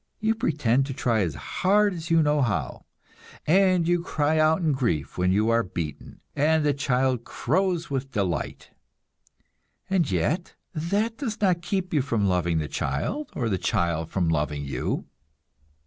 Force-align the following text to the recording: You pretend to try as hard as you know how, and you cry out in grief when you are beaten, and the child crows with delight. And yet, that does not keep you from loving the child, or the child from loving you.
You 0.19 0.33
pretend 0.33 0.87
to 0.87 0.95
try 0.95 1.19
as 1.21 1.35
hard 1.35 1.93
as 1.93 2.09
you 2.09 2.23
know 2.23 2.41
how, 2.41 2.85
and 3.45 3.87
you 3.87 4.01
cry 4.01 4.39
out 4.39 4.59
in 4.61 4.71
grief 4.71 5.15
when 5.15 5.31
you 5.31 5.51
are 5.51 5.61
beaten, 5.61 6.21
and 6.35 6.65
the 6.65 6.73
child 6.73 7.23
crows 7.23 7.91
with 7.91 8.11
delight. 8.11 8.71
And 9.91 10.09
yet, 10.09 10.55
that 10.73 11.19
does 11.19 11.39
not 11.39 11.61
keep 11.61 11.93
you 11.93 12.01
from 12.01 12.25
loving 12.27 12.57
the 12.57 12.67
child, 12.67 13.29
or 13.35 13.47
the 13.47 13.59
child 13.59 14.09
from 14.09 14.27
loving 14.27 14.65
you. 14.65 15.05